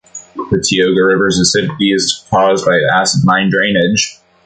The 0.35 0.57
Tioga 0.59 0.99
River's 1.05 1.37
acidity 1.39 1.91
is 1.93 2.25
caused 2.31 2.65
by 2.65 2.79
acid 2.97 3.21
mine 3.23 3.51
drainage. 3.51 4.17